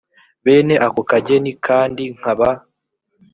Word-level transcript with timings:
bene 0.43 0.75
ako 0.87 1.01
kageni 1.09 1.51
kandi 1.65 2.03
nkaba 2.17 2.49